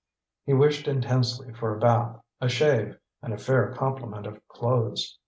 He 0.47 0.53
wished 0.55 0.87
intensely 0.87 1.53
for 1.53 1.75
a 1.75 1.79
bath, 1.79 2.19
a 2.39 2.49
shave, 2.49 2.97
and 3.21 3.35
a 3.35 3.37
fair 3.37 3.71
complement 3.71 4.25
of 4.25 4.41
clothes. 4.47 5.19